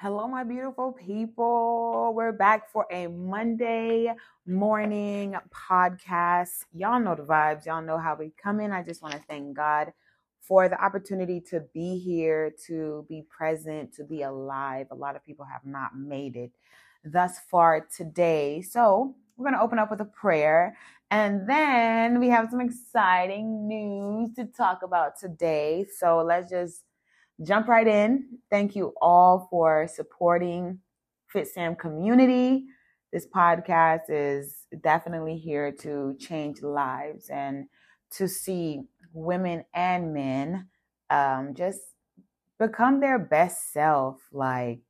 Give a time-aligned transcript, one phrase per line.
[0.00, 2.12] Hello, my beautiful people.
[2.14, 4.14] We're back for a Monday
[4.46, 6.66] morning podcast.
[6.72, 7.66] Y'all know the vibes.
[7.66, 8.70] Y'all know how we come in.
[8.70, 9.92] I just want to thank God
[10.40, 14.86] for the opportunity to be here, to be present, to be alive.
[14.92, 16.52] A lot of people have not made it
[17.04, 18.62] thus far today.
[18.62, 20.76] So, we're going to open up with a prayer.
[21.10, 25.86] And then we have some exciting news to talk about today.
[25.98, 26.84] So, let's just
[27.42, 28.38] jump right in.
[28.50, 30.80] Thank you all for supporting
[31.28, 32.64] Fit Sam community.
[33.12, 37.66] This podcast is definitely here to change lives and
[38.12, 40.68] to see women and men
[41.10, 41.80] um, just
[42.58, 44.80] become their best self, like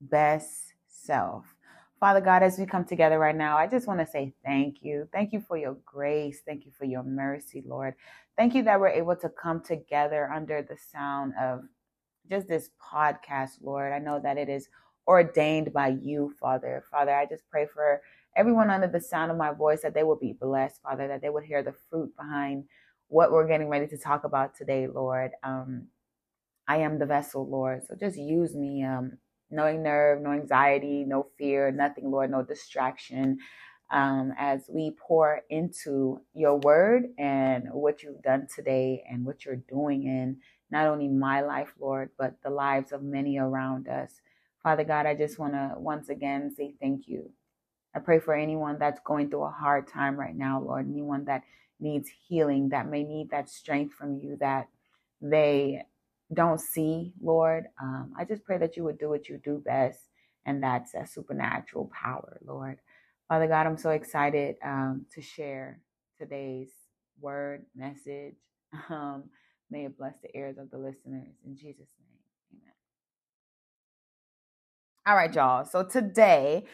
[0.00, 1.54] best self.
[2.00, 5.08] Father God, as we come together right now, I just want to say thank you.
[5.12, 6.42] Thank you for your grace.
[6.44, 7.94] Thank you for your mercy, Lord.
[8.36, 11.62] Thank you that we're able to come together under the sound of
[12.28, 13.92] just this podcast, Lord.
[13.92, 14.68] I know that it is
[15.06, 16.84] ordained by you, Father.
[16.90, 18.02] Father, I just pray for
[18.36, 21.30] everyone under the sound of my voice that they will be blessed, Father, that they
[21.30, 22.64] would hear the fruit behind
[23.08, 25.32] what we're getting ready to talk about today, Lord.
[25.42, 25.88] Um,
[26.66, 27.82] I am the vessel, Lord.
[27.86, 28.84] So just use me.
[28.84, 29.18] Um,
[29.50, 33.38] nerve, no anxiety, no fear, nothing, Lord, no distraction.
[33.90, 39.62] Um, as we pour into your word and what you've done today and what you're
[39.68, 40.38] doing in
[40.74, 44.10] not only my life, Lord, but the lives of many around us.
[44.64, 47.30] Father God, I just want to once again say thank you.
[47.94, 51.44] I pray for anyone that's going through a hard time right now, Lord, anyone that
[51.80, 54.68] needs healing, that may need that strength from you that
[55.22, 55.82] they
[56.34, 57.66] don't see, Lord.
[57.80, 60.00] Um, I just pray that you would do what you do best,
[60.44, 62.80] and that's a supernatural power, Lord.
[63.28, 65.80] Father God, I'm so excited um, to share
[66.18, 66.70] today's
[67.20, 68.34] word message.
[68.90, 69.24] Um,
[69.74, 71.34] May it bless the ears of the listeners.
[71.44, 72.20] In Jesus' name,
[72.52, 72.74] amen.
[75.04, 75.64] All right, y'all.
[75.64, 76.66] So today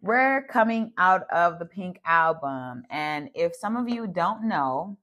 [0.00, 2.84] we're coming out of the Pink album.
[2.88, 4.96] And if some of you don't know,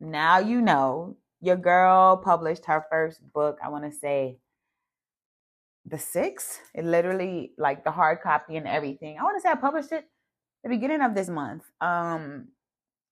[0.00, 1.18] now you know.
[1.42, 4.38] Your girl published her first book, I want to say
[5.84, 6.62] the sixth.
[6.74, 9.18] It literally, like the hard copy and everything.
[9.18, 10.06] I want to say I published it
[10.62, 11.64] the beginning of this month.
[11.82, 12.48] Um,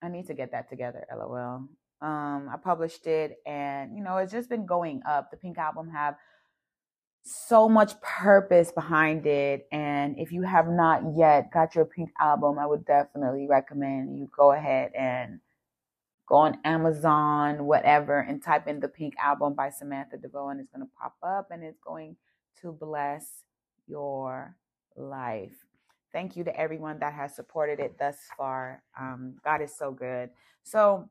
[0.02, 1.68] I need to get that together, lol.
[2.00, 5.30] Um, I published it, and you know, it's just been going up.
[5.30, 6.16] The Pink album have
[7.22, 12.58] so much purpose behind it, and if you have not yet got your Pink album,
[12.58, 15.40] I would definitely recommend you go ahead and
[16.28, 20.70] go on Amazon, whatever, and type in the Pink album by Samantha DeVoe, and it's
[20.70, 22.16] going to pop up, and it's going
[22.60, 23.44] to bless
[23.86, 24.54] your
[24.96, 25.54] life.
[26.12, 28.82] Thank you to everyone that has supported it thus far.
[28.98, 30.30] Um, God is so good.
[30.62, 31.08] So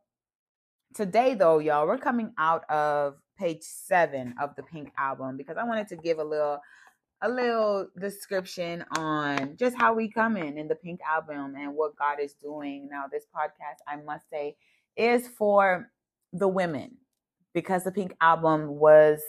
[0.95, 5.63] today though y'all we're coming out of page seven of the pink album because i
[5.63, 6.59] wanted to give a little
[7.23, 11.97] a little description on just how we come in in the pink album and what
[11.97, 12.87] god is doing.
[12.91, 14.55] Now this podcast i must say
[14.97, 15.89] is for
[16.33, 16.97] the women
[17.53, 19.21] because the pink album was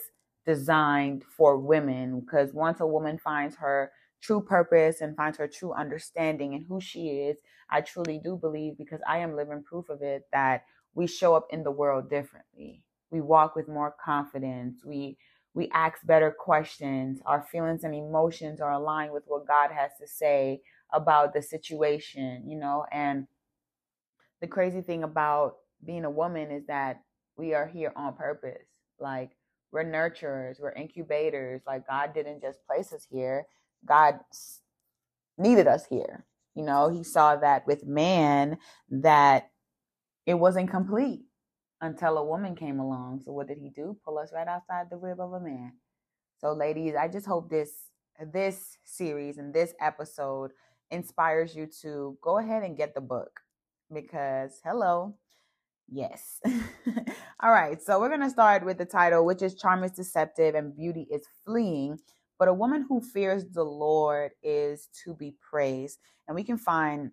[0.45, 3.91] designed for women because once a woman finds her
[4.21, 7.37] true purpose and finds her true understanding and who she is
[7.69, 10.63] i truly do believe because i am living proof of it that
[10.99, 12.83] we show up in the world differently.
[13.09, 14.83] We walk with more confidence.
[14.83, 15.17] We
[15.53, 17.21] we ask better questions.
[17.25, 20.61] Our feelings and emotions are aligned with what God has to say
[20.91, 23.27] about the situation, you know, and
[24.41, 25.55] the crazy thing about
[25.85, 27.01] being a woman is that
[27.37, 28.67] we are here on purpose.
[28.99, 29.31] Like
[29.71, 31.61] we're nurturers, we're incubators.
[31.65, 33.45] Like God didn't just place us here.
[33.85, 34.15] God
[35.37, 36.25] needed us here.
[36.55, 38.57] You know, he saw that with man
[38.89, 39.49] that
[40.29, 41.21] it wasn't complete
[41.81, 43.19] until a woman came along.
[43.25, 43.97] So what did he do?
[44.05, 45.73] Pull us right outside the rib of a man.
[46.37, 47.71] So ladies, I just hope this
[48.31, 50.51] this series and this episode
[50.91, 53.39] inspires you to go ahead and get the book
[53.91, 55.15] because hello.
[55.87, 56.39] Yes.
[57.39, 57.81] All right.
[57.81, 61.07] So we're going to start with the title which is Charm is deceptive and beauty
[61.09, 61.97] is fleeing,
[62.37, 65.97] but a woman who fears the Lord is to be praised.
[66.27, 67.09] And we can find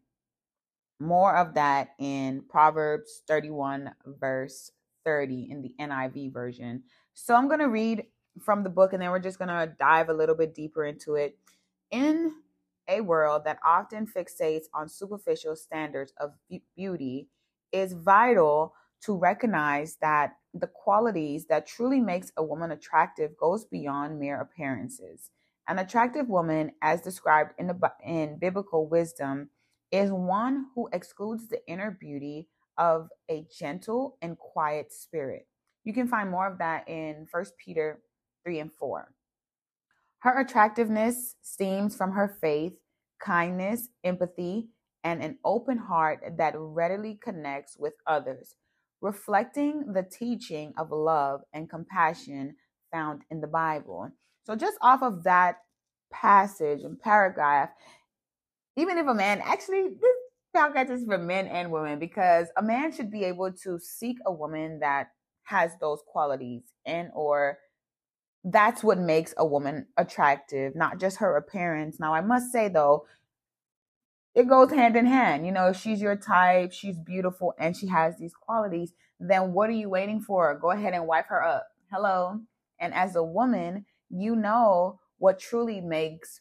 [1.00, 4.70] more of that in Proverbs 31, verse
[5.04, 6.82] 30 in the NIV version.
[7.14, 8.04] So I'm going to read
[8.42, 11.14] from the book and then we're just going to dive a little bit deeper into
[11.14, 11.38] it.
[11.90, 12.32] In
[12.88, 16.32] a world that often fixates on superficial standards of
[16.76, 17.28] beauty,
[17.72, 24.18] is vital to recognize that the qualities that truly makes a woman attractive goes beyond
[24.18, 25.30] mere appearances.
[25.68, 29.50] An attractive woman, as described in, the, in biblical wisdom,
[29.90, 32.48] is one who excludes the inner beauty
[32.78, 35.46] of a gentle and quiet spirit.
[35.84, 38.00] You can find more of that in First Peter
[38.44, 39.12] 3 and 4.
[40.18, 42.72] Her attractiveness stems from her faith,
[43.20, 44.68] kindness, empathy,
[45.04, 48.56] and an open heart that readily connects with others,
[49.00, 52.56] reflecting the teaching of love and compassion
[52.92, 54.10] found in the Bible.
[54.42, 55.58] So, just off of that
[56.12, 57.70] passage and paragraph,
[58.76, 60.16] even if a man actually, this
[60.54, 64.32] podcast is for men and women because a man should be able to seek a
[64.32, 65.08] woman that
[65.44, 67.58] has those qualities and or
[68.44, 71.98] that's what makes a woman attractive, not just her appearance.
[71.98, 73.06] Now, I must say though,
[74.34, 75.46] it goes hand in hand.
[75.46, 79.70] You know, if she's your type, she's beautiful, and she has these qualities, then what
[79.70, 80.58] are you waiting for?
[80.60, 81.68] Go ahead and wipe her up.
[81.90, 82.40] Hello.
[82.78, 86.40] And as a woman, you know what truly makes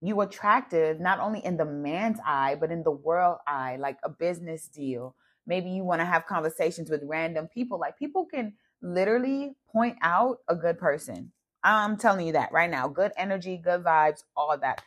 [0.00, 4.08] you attractive, not only in the man's eye, but in the world eye, like a
[4.08, 5.14] business deal.
[5.46, 7.78] Maybe you want to have conversations with random people.
[7.78, 11.32] Like people can literally point out a good person.
[11.62, 12.88] I'm telling you that right now.
[12.88, 14.82] Good energy, good vibes, all that.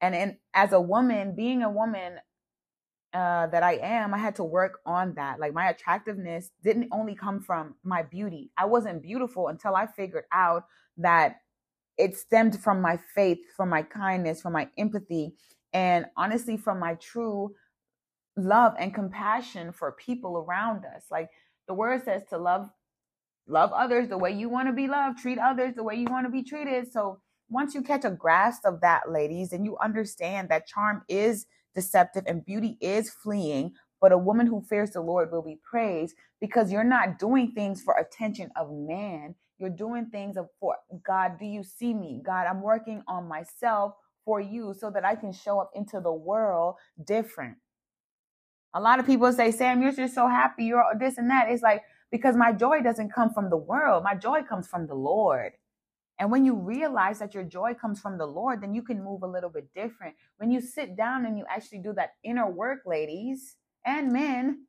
[0.00, 2.14] And in, as a woman, being a woman
[3.12, 5.38] uh, that I am, I had to work on that.
[5.38, 8.50] Like my attractiveness didn't only come from my beauty.
[8.56, 10.64] I wasn't beautiful until I figured out
[10.96, 11.36] that
[12.00, 15.34] it stemmed from my faith, from my kindness, from my empathy,
[15.72, 17.54] and honestly, from my true
[18.36, 21.04] love and compassion for people around us.
[21.10, 21.28] Like
[21.68, 22.70] the word says to love
[23.48, 26.26] love others the way you want to be loved, treat others the way you want
[26.26, 26.90] to be treated.
[26.92, 27.20] So
[27.50, 32.24] once you catch a grasp of that, ladies, and you understand that charm is deceptive
[32.26, 36.72] and beauty is fleeing, but a woman who fears the Lord will be praised because
[36.72, 39.34] you're not doing things for attention of man.
[39.60, 40.76] You're doing things for
[41.06, 41.38] God.
[41.38, 42.22] Do you see me?
[42.24, 43.92] God, I'm working on myself
[44.24, 47.58] for you so that I can show up into the world different.
[48.74, 50.64] A lot of people say, Sam, you're just so happy.
[50.64, 51.50] You're this and that.
[51.50, 54.02] It's like, because my joy doesn't come from the world.
[54.02, 55.52] My joy comes from the Lord.
[56.18, 59.22] And when you realize that your joy comes from the Lord, then you can move
[59.22, 60.14] a little bit different.
[60.38, 64.66] When you sit down and you actually do that inner work, ladies and men,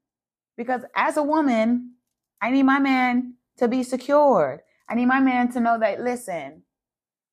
[0.57, 1.93] because as a woman,
[2.41, 4.61] I need my man to be secured.
[4.91, 6.63] I need my man to know that, listen,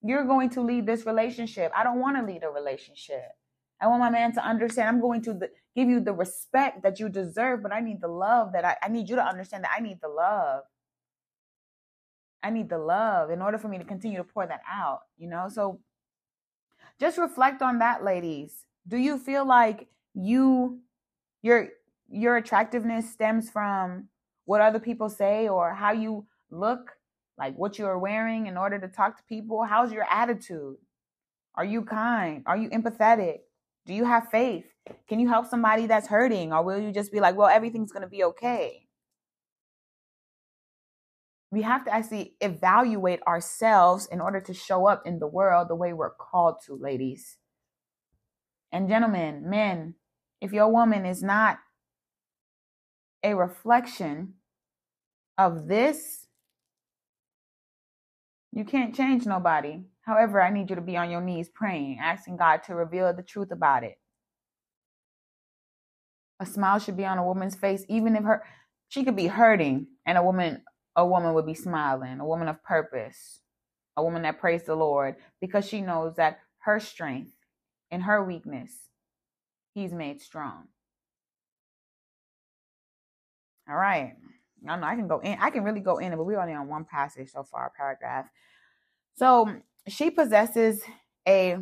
[0.01, 1.73] you're going to lead this relationship.
[1.77, 3.33] I don't want to lead a relationship.
[3.81, 5.41] I want my man to understand I'm going to
[5.75, 8.89] give you the respect that you deserve, but I need the love that I, I
[8.89, 10.63] need you to understand that I need the love.
[12.45, 15.29] I need the love in order for me to continue to pour that out, you
[15.29, 15.49] know?
[15.49, 15.81] So
[17.01, 18.67] just reflect on that, ladies.
[18.87, 20.79] Do you feel like you
[21.43, 21.71] your
[22.09, 24.11] your attractiveness stems from
[24.45, 26.98] what other people say or how you look,
[27.39, 29.65] like what you're wearing in order to talk to people?
[29.65, 30.77] How's your attitude?
[31.55, 32.43] Are you kind?
[32.47, 33.39] Are you empathetic?
[33.87, 34.67] Do you have faith?
[35.09, 36.53] Can you help somebody that's hurting?
[36.53, 38.89] Or will you just be like, well, everything's going to be okay?
[41.51, 45.75] we have to actually evaluate ourselves in order to show up in the world the
[45.75, 47.39] way we're called to, ladies.
[48.71, 49.95] And gentlemen, men,
[50.41, 51.59] if your woman is not
[53.23, 54.35] a reflection
[55.39, 56.27] of this,
[58.59, 59.81] you can't change nobody.
[60.03, 63.23] However, I need you to be on your knees praying, asking God to reveal the
[63.23, 63.99] truth about it.
[66.41, 68.43] A smile should be on a woman's face, even if her
[68.89, 70.63] she could be hurting, and a woman
[70.97, 73.41] a woman would be smiling, a woman of purpose,
[73.97, 77.35] a woman that prays the Lord because she knows that her strength
[77.93, 78.73] and her weakness,
[79.73, 80.65] He's made strong.
[83.69, 84.17] All right.
[84.67, 85.39] I don't know I can go in.
[85.41, 88.27] I can really go in, but we're only on one passage so far, paragraph.
[89.17, 89.49] So
[89.89, 90.83] she possesses
[91.27, 91.59] a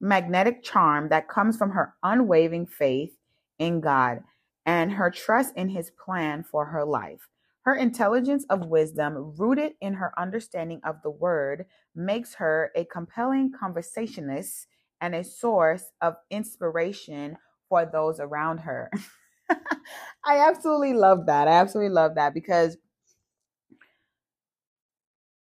[0.00, 3.12] magnetic charm that comes from her unwavering faith
[3.58, 4.20] in God
[4.64, 7.28] and her trust in his plan for her life.
[7.62, 13.52] Her intelligence of wisdom, rooted in her understanding of the word, makes her a compelling
[13.58, 14.66] conversationalist
[15.00, 17.36] and a source of inspiration
[17.68, 18.90] for those around her.
[20.24, 21.48] I absolutely love that.
[21.48, 22.76] I absolutely love that because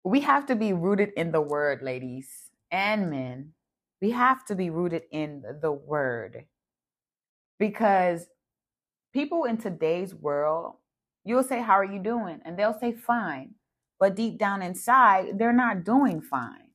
[0.04, 3.52] we have to be rooted in the word, ladies and men.
[4.00, 6.46] We have to be rooted in the word
[7.58, 8.26] because
[9.12, 10.76] people in today's world
[11.24, 12.40] You'll say, How are you doing?
[12.46, 13.54] And they'll say, Fine.
[14.00, 16.67] But deep down inside, they're not doing fine.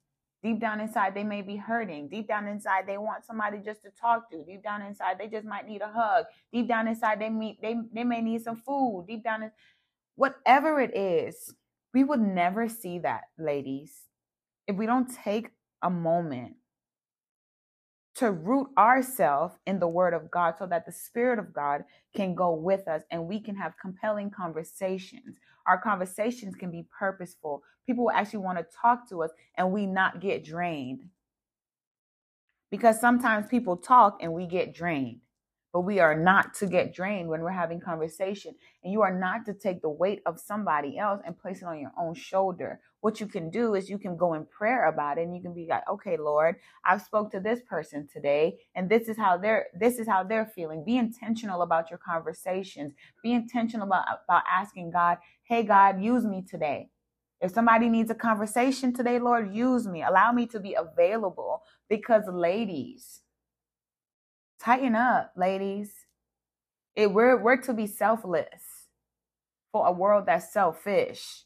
[0.43, 2.09] Deep down inside, they may be hurting.
[2.09, 4.43] Deep down inside, they want somebody just to talk to.
[4.43, 6.25] Deep down inside, they just might need a hug.
[6.51, 9.05] Deep down inside, they meet they, they may need some food.
[9.07, 9.51] Deep down in
[10.15, 11.55] whatever it is,
[11.93, 14.01] we would never see that, ladies,
[14.67, 15.49] if we don't take
[15.81, 16.55] a moment
[18.15, 21.83] to root ourselves in the word of God so that the spirit of God
[22.15, 25.37] can go with us and we can have compelling conversations.
[25.67, 27.63] Our conversations can be purposeful.
[27.85, 31.03] People will actually want to talk to us and we not get drained.
[32.71, 35.19] Because sometimes people talk and we get drained
[35.73, 38.53] but we are not to get drained when we're having conversation
[38.83, 41.79] and you are not to take the weight of somebody else and place it on
[41.79, 45.23] your own shoulder what you can do is you can go in prayer about it
[45.23, 46.55] and you can be like okay lord
[46.85, 50.45] i've spoke to this person today and this is how they're this is how they're
[50.45, 52.93] feeling be intentional about your conversations
[53.23, 55.17] be intentional about about asking god
[55.53, 56.89] hey god use me today
[57.41, 62.23] if somebody needs a conversation today lord use me allow me to be available because
[62.27, 63.21] ladies
[64.63, 65.91] Tighten up, ladies.
[66.95, 68.63] It, we're, we're to be selfless
[69.73, 71.43] for a world that's selfish.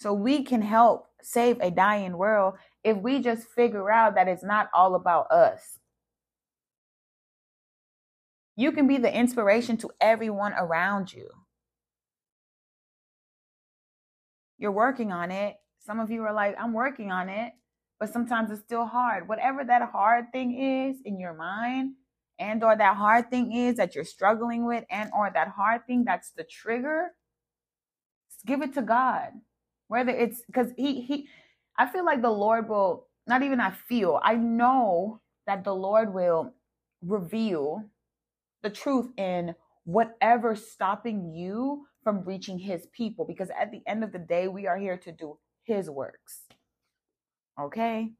[0.00, 4.42] So we can help save a dying world if we just figure out that it's
[4.42, 5.78] not all about us.
[8.56, 11.28] You can be the inspiration to everyone around you.
[14.58, 15.56] You're working on it.
[15.80, 17.52] Some of you are like, I'm working on it,
[18.00, 19.28] but sometimes it's still hard.
[19.28, 21.94] Whatever that hard thing is in your mind,
[22.40, 26.04] and or that hard thing is that you're struggling with and or that hard thing
[26.04, 27.08] that's the trigger
[28.46, 29.30] give it to god
[29.88, 31.28] whether it's because he he
[31.78, 36.14] i feel like the lord will not even i feel i know that the lord
[36.14, 36.54] will
[37.02, 37.84] reveal
[38.62, 44.12] the truth in whatever's stopping you from reaching his people because at the end of
[44.12, 46.44] the day we are here to do his works
[47.60, 48.10] okay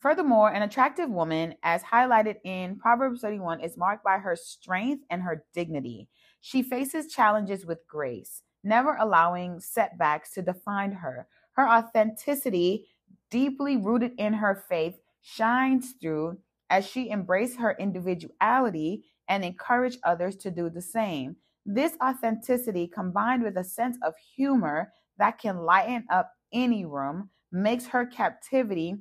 [0.00, 5.22] Furthermore, an attractive woman, as highlighted in Proverbs 31, is marked by her strength and
[5.22, 6.08] her dignity.
[6.42, 11.26] She faces challenges with grace, never allowing setbacks to define her.
[11.52, 12.88] Her authenticity,
[13.30, 16.38] deeply rooted in her faith, shines through
[16.68, 21.36] as she embraces her individuality and encourage others to do the same.
[21.66, 27.86] This authenticity, combined with a sense of humor that can lighten up any room, makes
[27.86, 28.96] her captivity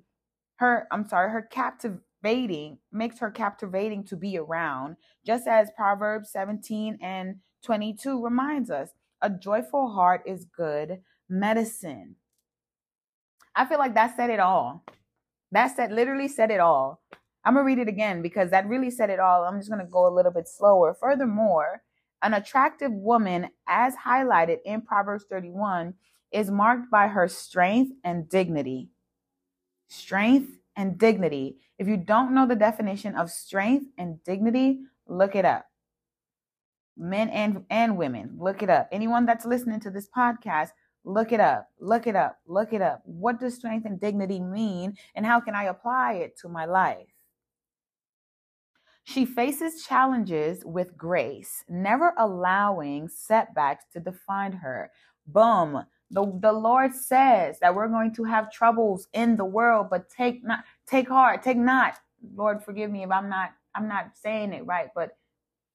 [0.57, 6.99] her i'm sorry her captivating makes her captivating to be around just as proverbs 17
[7.01, 8.89] and 22 reminds us
[9.23, 12.15] a joyful heart is good medicine.
[13.55, 14.83] I feel like that said it all.
[15.51, 17.01] That said literally said it all.
[17.45, 19.43] I'm gonna read it again because that really said it all.
[19.43, 20.93] I'm just gonna go a little bit slower.
[20.93, 21.83] Furthermore
[22.23, 25.93] an attractive woman as highlighted in proverbs 31
[26.31, 28.89] is marked by her strength and dignity
[29.93, 31.57] strength and dignity.
[31.77, 35.65] If you don't know the definition of strength and dignity, look it up.
[36.97, 38.87] Men and, and women, look it up.
[38.91, 40.69] Anyone that's listening to this podcast,
[41.03, 41.67] look it up.
[41.79, 42.39] Look it up.
[42.47, 43.01] Look it up.
[43.05, 47.12] What does strength and dignity mean, and how can I apply it to my life?
[49.03, 54.91] She faces challenges with grace, never allowing setbacks to define her.
[55.27, 55.85] Boom.
[56.09, 60.43] The, the Lord says that we're going to have troubles in the world, but take
[60.43, 61.95] not take heart, take not.
[62.35, 65.17] Lord, forgive me if I'm not I'm not saying it right, but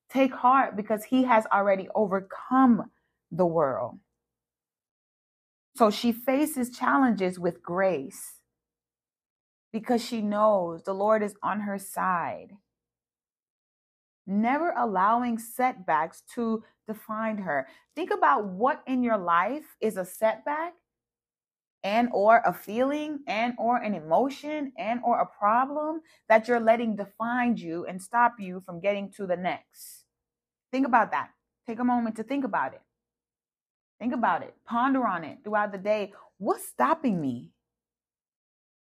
[0.09, 2.91] take heart because he has already overcome
[3.31, 3.99] the world.
[5.77, 8.41] So she faces challenges with grace
[9.73, 12.53] because she knows the Lord is on her side
[14.29, 17.67] never allowing setbacks to define her.
[17.97, 20.75] Think about what in your life is a setback
[21.83, 26.97] and or a feeling and or an emotion and or a problem that you're letting
[26.97, 30.05] define you and stop you from getting to the next.
[30.71, 31.31] Think about that.
[31.67, 32.83] Take a moment to think about it.
[33.99, 34.55] Think about it.
[34.65, 36.13] Ponder on it throughout the day.
[36.39, 37.53] What's stopping me?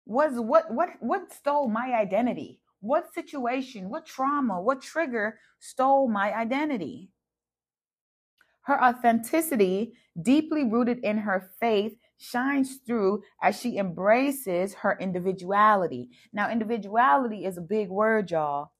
[0.06, 2.60] Was what what what stole my identity?
[2.82, 7.10] What situation, what trauma, what trigger stole my identity?
[8.62, 16.10] Her authenticity, deeply rooted in her faith, shines through as she embraces her individuality.
[16.32, 18.72] Now, individuality is a big word, y'all.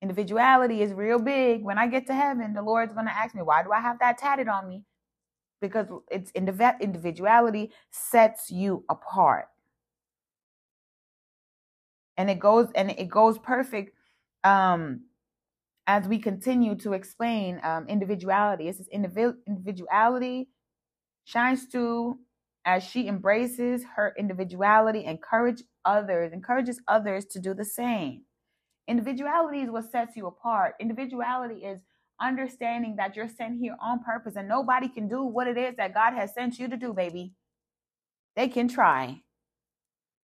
[0.00, 1.64] Individuality is real big.
[1.64, 3.98] When I get to heaven, the Lord's going to ask me, why do I have
[4.00, 4.84] that tatted on me?
[5.60, 9.46] Because it's individuality sets you apart
[12.16, 13.96] and it goes and it goes perfect
[14.44, 15.02] um
[15.86, 18.68] as we continue to explain um individuality.
[18.68, 20.48] It's this individual individuality
[21.24, 22.18] shines through
[22.64, 28.22] as she embraces her individuality encourage others encourages others to do the same.
[28.88, 30.74] Individuality is what sets you apart.
[30.80, 31.80] Individuality is
[32.20, 35.92] understanding that you're sent here on purpose and nobody can do what it is that
[35.92, 37.32] god has sent you to do baby.
[38.36, 39.23] They can try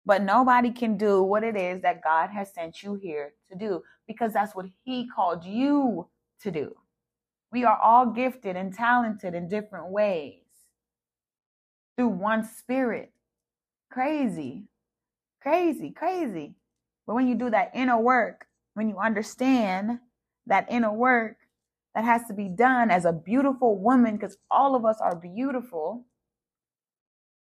[0.08, 3.82] But nobody can do what it is that God has sent you here to do
[4.06, 6.08] because that's what He called you
[6.40, 6.74] to do.
[7.52, 10.40] We are all gifted and talented in different ways
[11.98, 13.12] through one spirit.
[13.92, 14.64] Crazy,
[15.42, 16.54] crazy, crazy.
[17.06, 19.98] But when you do that inner work, when you understand
[20.46, 21.36] that inner work
[21.94, 26.06] that has to be done as a beautiful woman, because all of us are beautiful,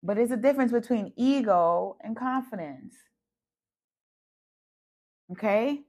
[0.07, 2.95] but it's a difference between ego and confidence.
[5.33, 5.81] Okay?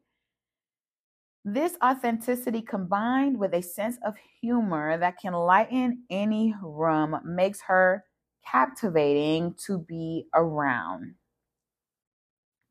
[1.44, 8.04] This authenticity combined with a sense of humor that can lighten any room makes her
[8.44, 11.14] captivating to be around.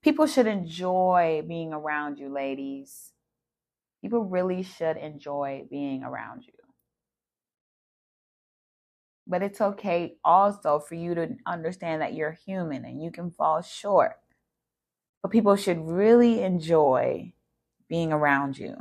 [0.03, 3.13] People should enjoy being around you, ladies.
[4.01, 6.56] People really should enjoy being around you.
[9.27, 13.61] But it's okay also for you to understand that you're human and you can fall
[13.61, 14.13] short.
[15.21, 17.33] But people should really enjoy
[17.89, 18.75] being around you.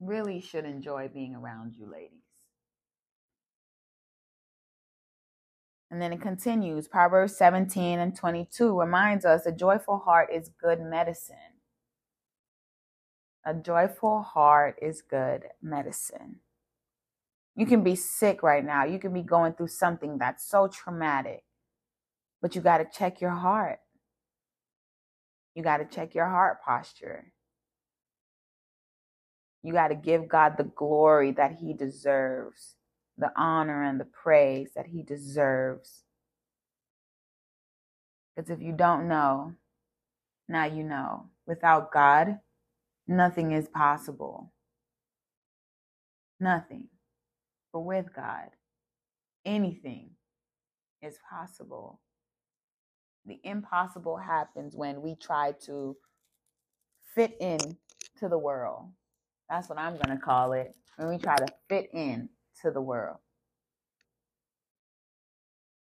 [0.00, 2.18] Really should enjoy being around you, ladies.
[5.92, 6.88] And then it continues.
[6.88, 11.36] Proverbs 17 and 22 reminds us a joyful heart is good medicine.
[13.44, 16.36] A joyful heart is good medicine.
[17.56, 18.84] You can be sick right now.
[18.84, 21.44] You can be going through something that's so traumatic,
[22.40, 23.80] but you got to check your heart.
[25.54, 27.32] You got to check your heart posture.
[29.62, 32.76] You got to give God the glory that He deserves,
[33.18, 36.04] the honor and the praise that He deserves.
[38.34, 39.54] Because if you don't know,
[40.48, 41.26] now you know.
[41.46, 42.38] Without God,
[43.08, 44.52] nothing is possible.
[46.40, 46.88] Nothing.
[47.72, 48.50] But with God,
[49.44, 50.10] anything
[51.02, 52.00] is possible.
[53.26, 55.96] The impossible happens when we try to
[57.14, 57.58] fit in
[58.18, 58.90] to the world.
[59.50, 60.74] That's what I'm going to call it.
[60.96, 62.28] When we try to fit in
[62.62, 63.18] to the world.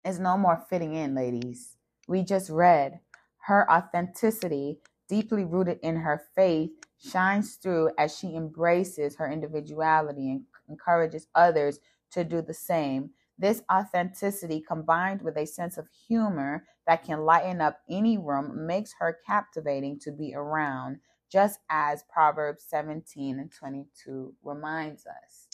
[0.06, 1.78] It's no more fitting in, ladies.
[2.08, 3.00] We just read
[3.46, 4.80] her authenticity,
[5.12, 11.80] deeply rooted in her faith, shines through as she embraces her individuality and encourages others
[12.10, 13.10] to do the same.
[13.38, 18.94] This authenticity, combined with a sense of humor that can lighten up any room, makes
[19.00, 25.50] her captivating to be around, just as Proverbs 17 and 22 reminds us.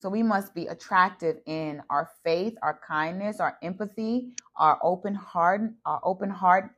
[0.00, 5.60] So we must be attractive in our faith, our kindness, our empathy, our open heart,
[5.84, 6.70] our open heart,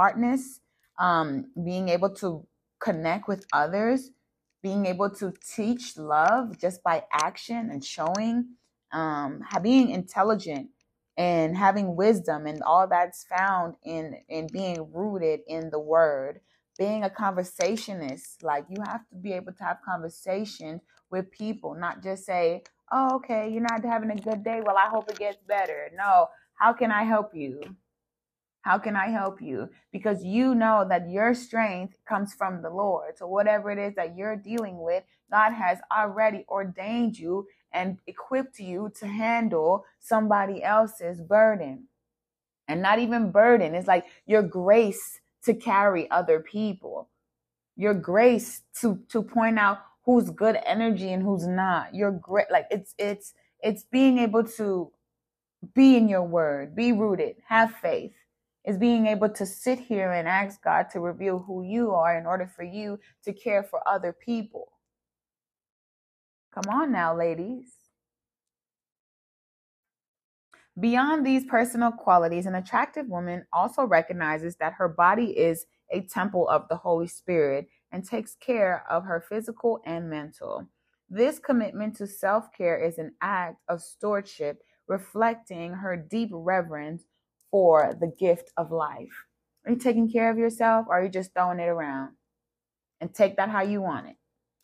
[0.00, 0.60] heartness,
[0.98, 2.46] um, being able to
[2.80, 4.10] connect with others,
[4.62, 8.36] being able to teach love just by action and showing,
[8.92, 10.68] um, being intelligent
[11.18, 16.40] and having wisdom and all that's found in in being rooted in the word.
[16.78, 22.02] Being a conversationist like you have to be able to have conversations with people not
[22.02, 24.60] just say oh okay you're not having a good day.
[24.66, 25.90] Well i hope it gets better.
[25.96, 26.28] No.
[26.62, 27.60] How can i help you
[28.62, 29.68] how can I help you?
[29.90, 33.16] Because you know that your strength comes from the Lord.
[33.16, 38.58] So, whatever it is that you're dealing with, God has already ordained you and equipped
[38.58, 41.84] you to handle somebody else's burden.
[42.68, 47.08] And not even burden, it's like your grace to carry other people,
[47.76, 51.94] your grace to, to point out who's good energy and who's not.
[51.94, 54.92] Your great, like it's, it's, it's being able to
[55.74, 58.12] be in your word, be rooted, have faith
[58.64, 62.26] is being able to sit here and ask God to reveal who you are in
[62.26, 64.72] order for you to care for other people.
[66.52, 67.80] Come on now, ladies.
[70.78, 76.48] Beyond these personal qualities, an attractive woman also recognizes that her body is a temple
[76.48, 80.66] of the Holy Spirit and takes care of her physical and mental.
[81.08, 87.02] This commitment to self care is an act of stewardship, reflecting her deep reverence
[87.50, 89.26] for the gift of life.
[89.64, 92.10] Are you taking care of yourself or are you just throwing it around?
[93.00, 94.16] And take that how you want it.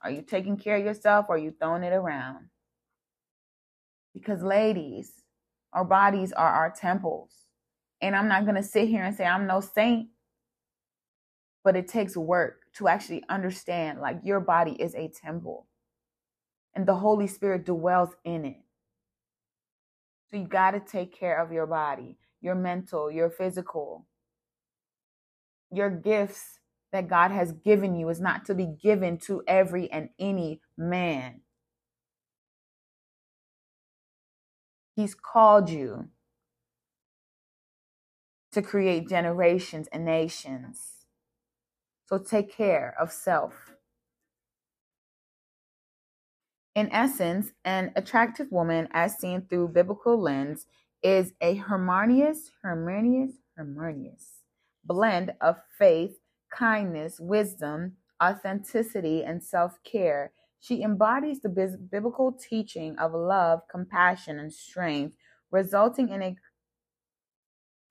[0.02, 2.46] Are you taking care of yourself or are you throwing it around?
[4.14, 5.12] Because, ladies,
[5.72, 7.32] our bodies are our temples.
[8.00, 10.08] And I'm not going to sit here and say I'm no saint,
[11.64, 15.66] but it takes work to actually understand like your body is a temple
[16.74, 18.58] and the Holy Spirit dwells in it.
[20.30, 24.06] So you got to take care of your body your mental, your physical.
[25.72, 26.60] Your gifts
[26.92, 31.40] that God has given you is not to be given to every and any man.
[34.94, 36.08] He's called you
[38.52, 41.04] to create generations and nations.
[42.06, 43.72] So take care of self.
[46.74, 50.66] In essence, an attractive woman, as seen through biblical lens,
[51.06, 54.40] is a harmonious, harmonious, harmonious
[54.84, 56.18] blend of faith,
[56.52, 60.32] kindness, wisdom, authenticity, and self care.
[60.58, 65.14] She embodies the biblical teaching of love, compassion, and strength,
[65.52, 66.36] resulting in a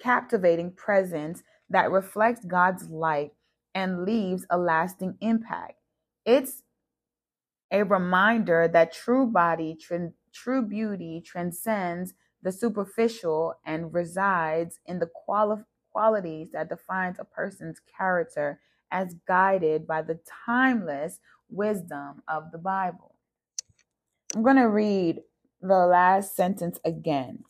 [0.02, 3.32] captivating presence that reflects God's light
[3.74, 5.76] and leaves a lasting impact.
[6.26, 6.64] It's
[7.72, 12.14] a reminder that true body, tr- true beauty transcends
[12.46, 19.88] the superficial and resides in the quali- qualities that defines a person's character as guided
[19.88, 23.16] by the timeless wisdom of the Bible.
[24.36, 25.22] I'm going to read
[25.62, 27.46] the last sentence again.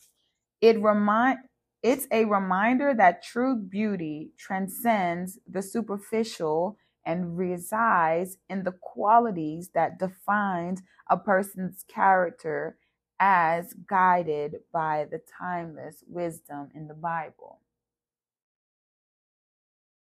[0.62, 1.40] It remind
[1.84, 10.00] it's a reminder that true beauty transcends the superficial and resides in the qualities that
[10.00, 12.78] defines a person's character
[13.20, 17.60] as guided by the timeless wisdom in the Bible.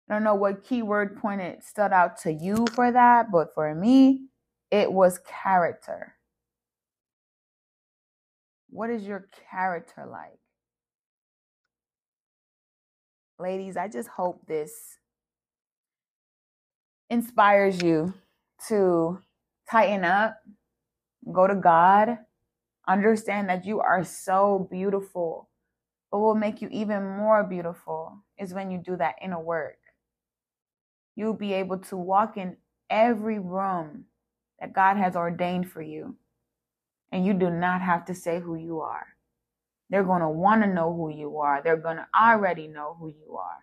[0.09, 4.27] I don't know what keyword pointed stood out to you for that, but for me,
[4.71, 6.15] it was character.
[8.71, 10.39] What is your character like?
[13.39, 14.99] Ladies, I just hope this
[17.11, 18.15] inspires you
[18.69, 19.19] to
[19.71, 20.37] tighten up,
[21.33, 22.19] go to God,
[22.89, 25.49] understand that you are so beautiful.
[26.11, 29.79] But what will make you even more beautiful is when you do that inner work.
[31.17, 32.57] You'll be able to walk in
[32.91, 34.07] every room
[34.61, 36.17] that God has ordained for you.
[37.13, 39.07] And you do not have to say who you are.
[39.91, 41.63] They're going to want to know who you are.
[41.63, 43.61] They're going to already know who you are.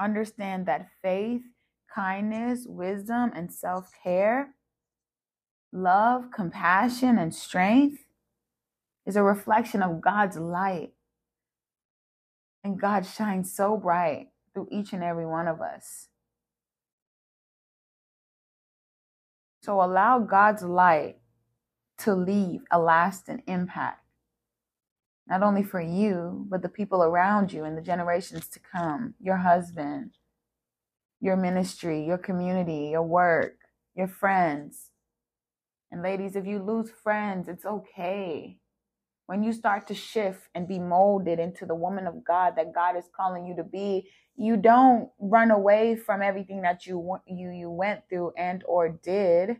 [0.00, 1.42] understand that faith,
[1.94, 4.54] kindness, wisdom, and self care,
[5.72, 8.04] love, compassion, and strength
[9.06, 10.92] is a reflection of God's light.
[12.62, 16.08] And God shines so bright through each and every one of us.
[19.62, 21.18] So allow God's light
[21.98, 24.00] to leave a lasting impact
[25.30, 29.36] not only for you, but the people around you and the generations to come your
[29.36, 30.10] husband,
[31.20, 33.54] your ministry, your community, your work,
[33.94, 34.89] your friends.
[35.92, 38.58] And ladies, if you lose friends, it's okay.
[39.26, 42.96] When you start to shift and be molded into the woman of God that God
[42.96, 47.70] is calling you to be, you don't run away from everything that you you you
[47.70, 49.58] went through and or did,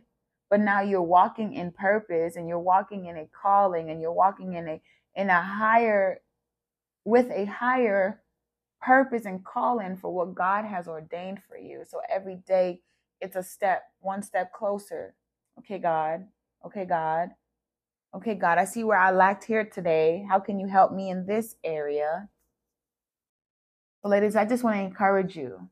[0.49, 4.53] but now you're walking in purpose and you're walking in a calling and you're walking
[4.53, 4.81] in a
[5.15, 6.21] in a higher,
[7.05, 8.21] with a higher
[8.81, 11.83] purpose and calling for what God has ordained for you.
[11.87, 12.81] So every day
[13.21, 15.15] it's a step, one step closer.
[15.59, 16.27] Okay, God.
[16.65, 17.29] Okay, God.
[18.15, 20.25] Okay, God, I see where I lacked here today.
[20.29, 22.29] How can you help me in this area?
[24.01, 25.69] So, ladies, I just want to encourage you.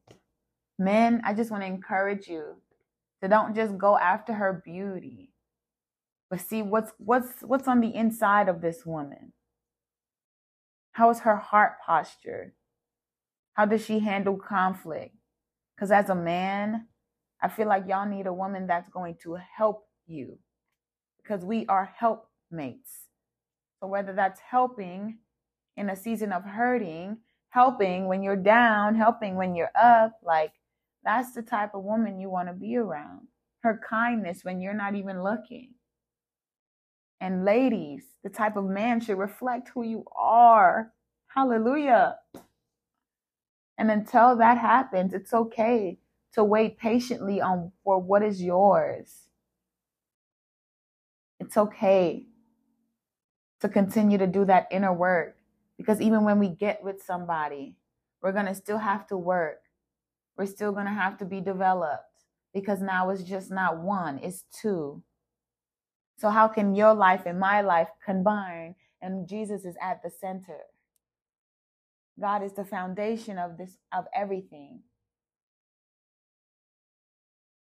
[0.77, 2.55] Men, I just want to encourage you
[3.21, 5.33] to don't just go after her beauty,
[6.29, 9.33] but see what's what's what's on the inside of this woman.
[10.93, 12.53] How is her heart posture?
[13.55, 15.15] How does she handle conflict?
[15.75, 16.87] Because as a man,
[17.41, 20.37] I feel like y'all need a woman that's going to help you
[21.21, 23.07] because we are helpmates.
[23.79, 25.19] So whether that's helping
[25.77, 27.17] in a season of hurting,
[27.49, 30.51] helping when you're down, helping when you're up, like
[31.03, 33.27] that's the type of woman you want to be around.
[33.61, 35.73] Her kindness when you're not even looking.
[37.21, 40.91] And ladies, the type of man should reflect who you are.
[41.27, 42.17] Hallelujah.
[43.77, 45.97] And until that happens, it's okay
[46.33, 49.29] to wait patiently on for what is yours.
[51.39, 52.25] It's okay
[53.61, 55.37] to continue to do that inner work
[55.77, 57.75] because even when we get with somebody,
[58.21, 59.61] we're going to still have to work.
[60.37, 62.03] We're still going to have to be developed
[62.53, 65.03] because now it's just not one, it's two.
[66.17, 70.59] So, how can your life and my life combine and Jesus is at the center?
[72.19, 74.81] God is the foundation of this of everything.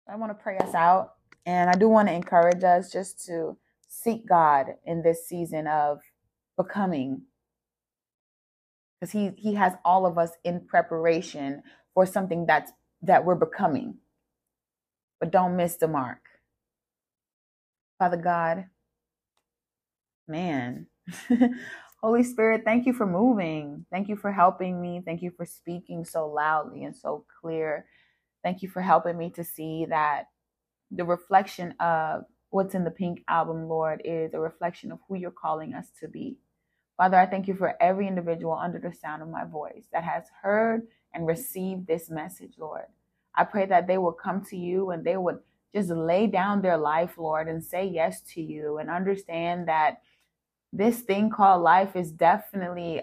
[0.10, 1.14] I want to pray us out
[1.46, 3.58] and I do want to encourage us just to
[3.90, 6.00] seek God in this season of
[6.58, 7.24] becoming
[9.00, 12.72] because he he has all of us in preparation for something that's
[13.04, 13.96] that we're becoming.
[15.20, 16.20] But don't miss the mark.
[18.00, 18.66] Father God,
[20.28, 20.88] man,
[22.04, 23.86] Holy Spirit, thank you for moving.
[23.92, 25.02] Thank you for helping me.
[25.06, 27.86] Thank you for speaking so loudly and so clear.
[28.48, 30.30] Thank you for helping me to see that
[30.90, 35.32] the reflection of what's in the pink album, Lord, is a reflection of who you're
[35.32, 36.38] calling us to be.
[36.96, 40.28] Father, I thank you for every individual under the sound of my voice that has
[40.42, 42.86] heard and received this message, Lord.
[43.36, 45.40] I pray that they will come to you and they would
[45.76, 50.04] just lay down their life, Lord, and say yes to you and understand that
[50.72, 53.02] this thing called life is definitely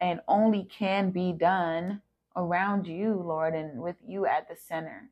[0.00, 2.02] and only can be done
[2.40, 5.10] around you, Lord, and with you at the center.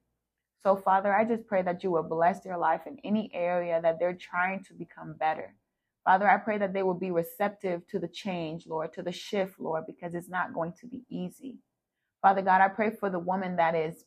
[0.63, 3.99] So, Father, I just pray that you will bless their life in any area that
[4.01, 5.55] they're trying to become better.
[6.05, 9.61] Father, I pray that they will be receptive to the change, Lord, to the shift,
[9.61, 11.59] Lord, because it's not going to be easy.
[12.23, 14.05] Father God, I pray for the woman that is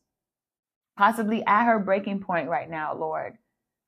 [0.98, 3.38] possibly at her breaking point right now, Lord.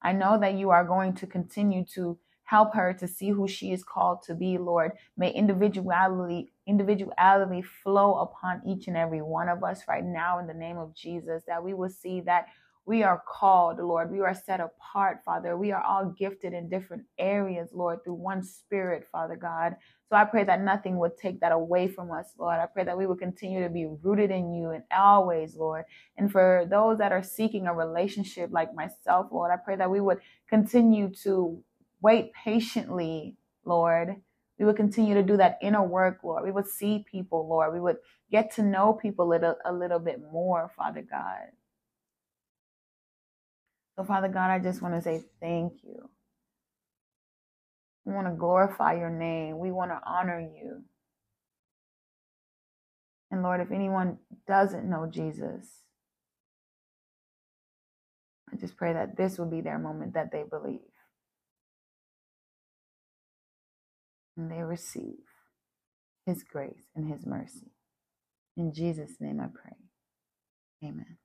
[0.02, 3.72] I know that you are going to continue to help her to see who she
[3.72, 4.92] is called to be, Lord.
[5.18, 10.54] May individuality individuality flow upon each and every one of us right now in the
[10.54, 12.48] name of Jesus that we will see that
[12.86, 14.12] we are called, Lord.
[14.12, 15.56] We are set apart, Father.
[15.56, 19.78] We are all gifted in different areas, Lord, through one spirit, Father God.
[20.10, 22.60] So I pray that nothing would take that away from us, Lord.
[22.60, 25.86] I pray that we would continue to be rooted in you and always, Lord.
[26.18, 30.02] And for those that are seeking a relationship like myself, Lord, I pray that we
[30.02, 31.64] would continue to
[32.04, 34.18] wait patiently, Lord.
[34.60, 36.46] We would continue to do that inner work, Lord.
[36.46, 37.74] We would see people, Lord.
[37.74, 37.98] We would
[38.32, 41.50] get to know people a little, a little bit more, Father God.
[43.98, 46.10] So, Father God, I just want to say thank you.
[48.06, 49.60] We want to glorify your name.
[49.60, 50.84] We want to honor you.
[53.32, 55.68] And Lord, if anyone doesn't know Jesus,
[58.52, 60.93] I just pray that this will be their moment that they believe.
[64.38, 65.20] And they receive
[66.26, 67.72] His grace and His mercy.
[68.58, 69.78] In Jesus' name I pray.
[70.90, 71.18] Amen.